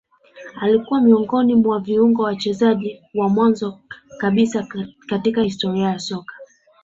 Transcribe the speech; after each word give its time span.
Alikua 0.61 1.01
miongoni 1.01 1.55
mwa 1.55 1.79
viungo 1.79 2.23
wachezeshaji 2.23 3.01
wa 3.13 3.29
mwanzo 3.29 3.79
kabisa 4.17 4.67
katika 5.07 5.41
historia 5.41 5.89
ya 5.89 5.99
soka 5.99 6.33